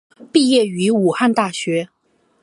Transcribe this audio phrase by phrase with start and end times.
[0.31, 1.89] 毕业于武汉大学。